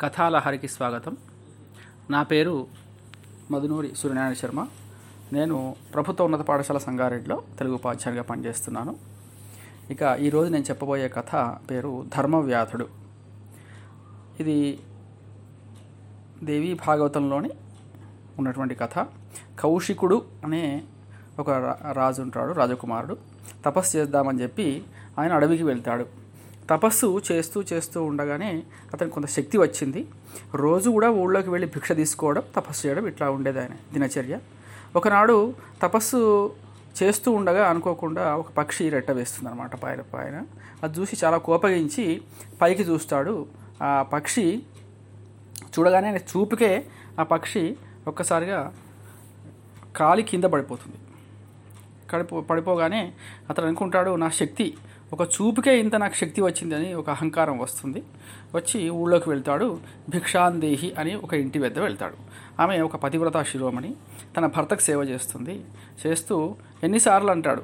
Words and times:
కథాలహరికి 0.00 0.68
స్వాగతం. 0.68 1.16
నా 2.10 2.22
పేరు 2.22 2.66
మధునూరి 3.50 3.94
సూర్యనారాయణ 3.96 4.34
శర్మ. 4.34 4.66
నేను 5.32 5.76
ప్రభుత్వ 5.94 6.24
ఉన్నత 6.24 6.40
పాఠశాల 6.40 6.78
సంగారెడ్డిలో 6.78 7.42
తెలుగు 7.58 7.74
ఉపాధ్యాయునిగా 7.74 8.22
పనిచేస్తున్నాను. 8.22 8.96
ఇక 9.90 10.18
ఈరోజు 10.20 10.50
నేను 10.50 10.64
చెప్పబోయే 10.64 11.08
కథ 11.08 11.56
పేరు 11.70 12.06
ధర్మవ్యాధుడు. 12.16 12.88
ఇది 14.40 14.80
దేవీ 16.44 16.74
భాగవతంలోని 16.74 17.50
ఉన్నటువంటి 18.38 18.74
కథ. 18.74 19.06
కౌశికుడు 19.58 20.24
అనే 20.44 20.84
ఒక 21.38 21.50
రా- 21.50 21.92
రాజు 21.92 22.22
ఉంటాడు 22.22 22.52
రాజకుమారుడు. 22.52 23.16
తపస్సు 23.64 23.96
చేద్దామని 23.96 24.42
చెప్పి 24.42 24.84
ఆయన 25.18 25.32
అడవికి 25.32 25.62
వెళ్తాడు. 25.62 26.27
తపస్సు 26.70 27.22
చేస్తూ 27.32 27.64
చేస్తూ 27.72 28.04
ఉండగానే 28.04 28.62
అతనికి 28.94 29.14
కొంత 29.14 29.26
శక్తి 29.26 29.58
వచ్చింది. 29.58 30.06
రోజు 30.54 30.90
కూడా 30.90 31.10
ఊళ్ళోకి 31.10 31.50
వెళ్ళి 31.50 31.68
భిక్ష 31.68 31.92
తీసుకోవడం 31.92 32.42
తపస్సు 32.56 32.86
చేయడం 32.86 33.06
ఇట్లా 33.06 33.30
ఉండేది 33.30 33.60
ఆయన 33.60 33.74
దినచర్య. 33.92 34.38
ఒకనాడు 34.96 35.54
తపస్సు 35.82 36.52
చేస్తూ 37.02 37.32
ఉండగా 37.32 37.68
అనుకోకుండా 37.68 38.36
ఒక 38.36 38.50
పక్షి 38.50 38.88
రెట్ట 38.88 39.10
వేస్తుంది 39.10 39.48
అనమాట 39.50 39.74
పైన 39.76 40.00
పైన. 40.00 40.44
అది 40.82 41.00
చూసి 41.00 41.16
చాలా 41.24 41.36
కోపగించి 41.36 42.20
పైకి 42.62 42.82
చూస్తాడు. 42.82 43.46
ఆ 43.82 44.02
పక్షి 44.02 44.62
చూడగానే 45.74 46.16
చూపుకే 46.16 46.84
ఆ 47.20 47.22
పక్షి 47.22 47.76
ఒక్కసారిగా 48.08 48.74
కాలి 49.96 50.22
కింద 50.22 50.44
పడిపోతుంది. 50.44 50.96
కడిపో 52.10 52.40
పడిపోగానే 52.40 53.12
అతను 53.50 53.66
అనుకుంటాడు 53.66 54.16
నా 54.16 54.28
శక్తి 54.28 54.74
ఒక 55.12 55.22
చూపుకే 55.22 55.78
ఇంత 55.80 55.96
నాకు 55.96 56.14
శక్తి 56.14 56.40
వచ్చిందని 56.40 56.94
ఒక 56.94 57.10
అహంకారం 57.10 57.58
వస్తుంది. 57.58 58.02
వచ్చి 58.54 58.90
ఊళ్ళోకి 58.90 59.28
వెళ్తాడు. 59.28 59.78
భిక్షాందేహి 60.10 60.92
అని 60.98 61.14
ఒక 61.14 61.34
ఇంటి 61.34 61.58
వద్ద 61.58 61.78
వెళ్తాడు. 61.78 62.14
ఆమె 62.62 62.80
ఒక 62.80 62.96
పతివ్రత 62.96 63.42
శిరోమణి. 63.42 63.94
తన 64.36 64.46
భర్తకు 64.46 64.80
సేవ 64.80 65.02
చేస్తుంది. 65.02 65.64
చేస్తూ 66.06 66.56
ఎన్నిసార్లు 66.82 67.30
అంటాడు 67.30 67.62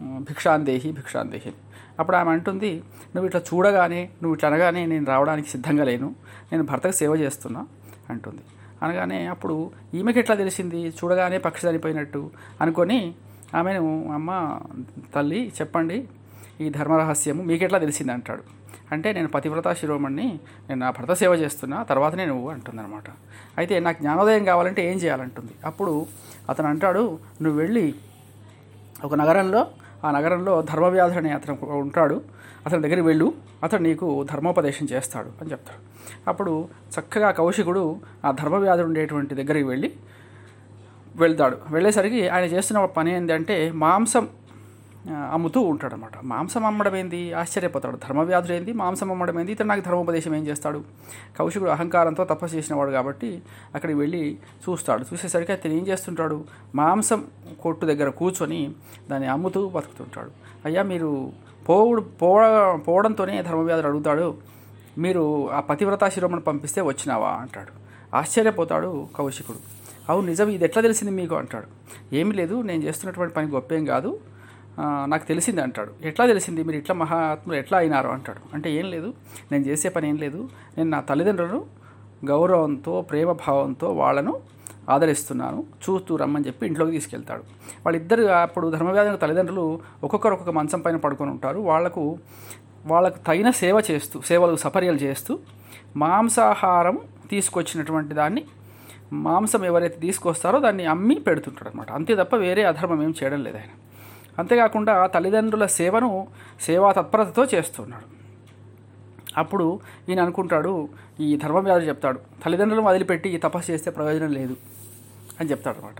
భిక్షాందేహి 0.00 0.92
భిక్షాందేహి. 0.92 1.52
అప్పుడు 1.98 2.16
ఆమె 2.16 2.30
అంటుంది 2.30 2.74
నువ్వు 3.16 3.26
ఇట్లా 3.26 3.40
చూడగానే 3.54 4.02
నువ్వు 4.22 4.34
ఇట్లా 4.34 4.50
అనగానే 4.50 4.86
నేను 4.86 5.04
రావడానికి 5.04 5.48
సిద్ధంగా 5.48 5.84
లేను. 5.84 6.14
నేను 6.52 6.64
భర్తకు 6.64 6.92
సేవ 6.92 7.14
చేస్తున్నా. 7.14 7.66
అంటుంది. 8.10 8.40
అనగానే 8.82 9.26
అప్పుడు 9.26 9.70
ఈమెకి 9.94 10.18
ఎట్లా 10.18 10.36
తెలిసింది? 10.36 10.88
చూడగానే 10.88 11.38
పక్షి 11.38 11.68
చనిపోయినట్టు 11.68 12.30
అనుకొని 12.60 13.14
ఆమెను 13.54 14.12
అమ్మ 14.12 14.60
తల్లి 15.14 15.52
చెప్పండి. 15.60 16.08
ఈ 16.60 16.70
ధర్మరహస్యము 16.70 17.42
మీకెట్లా 17.42 17.78
తెలిసింది 17.78 18.12
అంటాడు 18.12 18.42
అంటే 18.92 19.12
నేను 19.12 19.28
పతివ్రత 19.28 19.72
శిరోమణిని 19.72 20.28
నేను 20.68 20.80
నా 20.80 20.90
భర్త 20.90 21.12
సేవ 21.12 21.32
చేస్తున్నా 21.34 21.82
తర్వాతనే 21.82 22.24
నువ్వు 22.26 22.50
అంటుందన్నమాట. 22.50 23.04
అయితే 23.58 23.80
నాకు 23.80 23.98
జ్ఞానోదయం 23.98 24.44
కావాలంటే 24.44 24.92
ఏం 24.92 24.98
చేయాలంటుంది? 24.98 25.52
అప్పుడు 25.64 26.06
అతను 26.50 26.68
అంటాడు 26.68 27.18
నువ్వు 27.42 27.60
వెళ్ళి 27.60 27.94
ఒక 29.04 29.14
నగరంలో 29.14 29.66
ఆ 30.04 30.10
నగరంలో 30.10 30.62
ధర్మవ్యాధుడు 30.62 31.18
అనే 31.18 31.30
అతను 31.32 31.54
ఉంటాడు 31.70 32.16
అతని 32.66 32.82
దగ్గరికి 32.82 33.06
వెళ్ళు 33.06 33.26
అతను 33.64 33.82
నీకు 33.82 34.26
ధర్మోపదేశం 34.30 34.86
చేస్తాడు 34.92 35.30
అని 35.40 35.50
చెప్తాడు. 35.50 35.80
అప్పుడు 36.28 36.68
చక్కగా 36.94 37.30
కౌశికుడు 37.30 37.84
ఆ 38.24 38.30
ధర్మవ్యాధుడు 38.30 38.86
ఉండేటువంటి 38.86 39.34
దగ్గరికి 39.34 39.66
వెళ్ళి 39.66 39.90
వెళ్తాడు. 41.16 41.56
వెళ్ళేసరికి 41.70 42.28
ఆయన 42.28 42.44
చేస్తున్న 42.44 42.84
పని 42.84 43.16
ఏంటంటే 43.16 43.56
మాంసం 43.74 44.28
అమ్ముతూ 45.08 45.60
ఉంటాడనమాట 45.60 46.12
మాంసం 46.24 46.64
అమ్మడం 46.64 46.96
ఏంది? 46.96 47.32
ఆశ్చర్యపోతాడు. 47.32 47.96
ధర్మవ్యాధుడు 47.96 48.52
ఏంది? 48.52 48.72
మాంసం 48.72 49.10
అమ్మడం 49.10 49.40
ఏంది? 49.40 49.52
ఇతను 49.52 49.68
నాకు 49.68 49.80
ధర్మోపదేశం 49.80 50.34
ఏం 50.34 50.46
చేస్తాడు? 50.46 50.84
కౌశికుడు 51.38 51.70
అహంకారంతో 51.70 52.24
తపస్సు 52.24 52.56
చేసినవాడు 52.56 52.90
కాబట్టి 52.90 53.42
అక్కడికి 53.74 53.98
వెళ్ళి 53.98 54.38
చూస్తాడు. 54.70 55.02
చూసేసరికి 55.02 55.52
అతను 55.52 55.72
ఏం 55.72 55.86
చేస్తుంటాడు? 55.86 56.44
మాంసం 56.74 57.24
కొట్టు 57.60 57.86
దగ్గర 57.86 58.08
కూర్చొని 58.08 58.74
దాన్ని 59.10 59.28
అమ్ముతూ 59.28 59.68
బతుకుతుంటాడు. 59.68 60.30
అయ్యా 60.64 60.82
మీరు 60.82 61.32
పోవుడు 61.68 62.00
పోవ 62.00 62.40
పోవడంతోనే 62.88 63.42
ధర్మవ్యాధుడు 63.42 63.86
అడుగుతాడు 63.86 64.34
మీరు 64.98 65.50
ఆ 65.50 65.60
పతివ్రత 65.60 66.08
శిరోమణి 66.08 66.40
పంపిస్తే 66.40 66.80
వచ్చినావా? 66.80 67.30
అంటాడు. 67.30 67.72
ఆశ్చర్యపోతాడు 68.16 69.08
కౌశికుడు. 69.16 69.58
అవును 70.08 70.26
నిజం 70.26 70.48
ఇది 70.48 70.64
ఎట్లా 70.64 70.82
తెలిసింది 70.82 71.12
మీకు? 71.12 71.34
అంటాడు. 71.34 71.66
ఏమీ 72.14 72.32
లేదు 72.32 72.62
నేను 72.62 72.82
చేస్తున్నటువంటి 72.82 73.34
పని 73.34 73.48
గొప్పేం 73.48 73.84
కాదు. 73.84 74.20
నాకు 75.06 75.24
తెలిసింది 75.24 75.60
అంటాడు. 75.60 75.92
ఎట్లా 76.02 76.26
తెలిసింది? 76.26 76.62
మీరు 76.62 76.76
ఇట్లా 76.76 76.96
మహాత్ములు 76.96 77.58
ఎట్లా 77.58 77.78
అయినారు 77.78 78.08
అంటాడు. 78.08 78.38
అంటే 78.54 78.72
ఏం 78.72 78.84
లేదు. 78.84 79.14
నేను 79.52 79.64
చేసే 79.64 79.88
పని 79.88 80.08
ఏం 80.08 80.16
లేదు. 80.16 80.48
నేను 80.78 80.90
నా 80.90 81.00
తల్లిదండ్రులను 81.00 81.64
గౌరవంతో 82.24 83.00
ప్రేమ 83.00 83.32
భావంతో 83.32 83.92
వాళ్ళను 83.92 84.40
ఆదరిస్తున్నాను. 84.88 85.64
చూస్తూ 85.82 86.16
రమ్మని 86.16 86.46
చెప్పి 86.46 86.66
ఇంట్లోకి 86.66 86.92
తీసుకెళ్తాడు. 86.92 87.40
వాళ్ళిద్దరు 87.86 88.22
అప్పుడు 88.22 88.70
ధర్మవ్యాధి 88.70 89.16
తల్లిదండ్రులు 89.16 89.80
ఒక్కొక్కరు 90.04 90.32
ఒక్కొక్క 90.32 90.58
మంచం 90.58 90.80
పైన 90.80 90.96
పడుకొని 90.96 91.30
ఉంటారు. 91.30 91.58
వాళ్ళకు 91.58 92.18
వాళ్ళకు 92.86 93.18
తగిన 93.18 93.50
సేవ 93.50 93.82
చేస్తూ 93.90 94.20
సేవలు 94.20 94.56
సపర్యలు 94.56 94.96
చేస్తూ 94.96 95.38
మాంసాహారం 95.96 96.98
తీసుకొచ్చినటువంటి 97.30 98.14
దాన్ని 98.14 98.44
మాంసం 99.12 99.64
ఎవరైతే 99.64 100.00
తీసుకొస్తారో 100.00 100.58
దాన్ని 100.60 100.86
అమ్మి 100.86 101.14
పెడుతుంటాడు 101.14 101.68
అనమాట 101.68 101.92
అంతే 101.92 102.14
తప్ప 102.14 102.36
వేరే 102.36 102.62
అధర్మం 102.62 103.02
ఏం 103.02 103.14
చేయడం 103.22 103.44
లేదు 103.44 103.56
ఆయన. 103.56 103.68
అంతేకాకుండా 104.40 104.94
తల్లిదండ్రుల 105.14 105.66
సేవను 105.78 106.10
సేవా 106.66 106.88
తత్పరతతో 106.98 107.44
చేస్తున్నాడు. 107.54 108.06
అప్పుడు 109.42 109.66
ఈయన 110.08 110.20
అనుకుంటాడు 110.26 110.72
ఈ 111.24 111.28
ధర్మవ్యాధుడు 111.42 111.86
చెప్తాడు 111.90 112.18
తల్లిదండ్రులను 112.44 112.86
వదిలిపెట్టి 112.88 113.28
ఈ 113.36 113.38
తపస్సు 113.46 113.68
చేస్తే 113.72 113.90
ప్రయోజనం 113.98 114.32
లేదు 114.38 114.54
అని 115.40 115.48
చెప్తాడు 115.50 115.78
అనమాట 115.80 115.98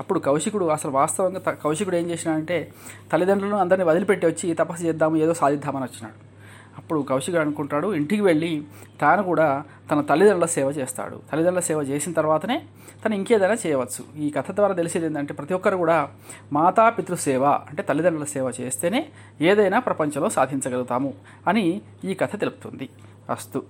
అప్పుడు 0.00 0.18
కౌశికుడు 0.26 0.66
అసలు 0.76 0.92
వాస్తవంగా 0.98 1.52
కౌశికుడు 1.64 1.96
ఏం 2.00 2.06
చేసినాడంటే 2.10 2.56
తల్లిదండ్రులను 3.12 3.58
అందరినీ 3.64 3.84
వదిలిపెట్టి 3.90 4.26
వచ్చి 4.30 4.44
ఈ 4.52 4.54
తపస్సు 4.60 4.82
చేద్దాము 4.88 5.16
ఏదో 5.24 5.34
సాధిద్దామని 5.40 5.84
వచ్చినాడు. 5.88 6.18
అప్పుడు 6.82 7.00
కౌశిక్ 7.00 7.36
అనుకుంటాడు 7.36 7.94
ఇంటికి 7.94 8.22
వెళ్ళి 8.22 8.64
తాను 9.00 9.22
కూడా 9.22 9.64
తన 9.90 10.00
తల్లిదండ్రుల 10.00 10.46
సేవ 10.46 10.70
చేస్తాడు. 10.70 11.20
తల్లిదండ్రుల 11.32 11.60
సేవ 11.60 11.78
చేసిన 11.82 12.12
తర్వాతనే 12.12 12.62
తను 13.04 13.14
ఇంకేదైనా 13.14 13.56
చేయవచ్చు. 13.66 14.20
ఈ 14.20 14.30
కథ 14.30 14.50
ద్వారా 14.50 14.74
తెలిసేది 14.74 15.06
ఏంటంటే 15.06 15.34
ప్రతి 15.34 15.54
ఒక్కరు 15.54 15.76
కూడా 15.76 16.10
మాతా 16.52 16.88
పితృ 16.90 17.14
సేవ 17.14 17.44
అంటే 17.44 17.82
తల్లిదండ్రుల 17.82 18.24
సేవ 18.24 18.52
చేస్తేనే 18.60 19.08
ఏదైనా 19.40 19.78
ప్రపంచంలో 19.78 20.30
సాధించగలుగుతాము 20.30 21.14
అని 21.48 21.82
ఈ 22.04 22.14
కథ 22.14 22.40
తెలుపుతుంది. 22.40 22.88
అస్తు. 23.30 23.62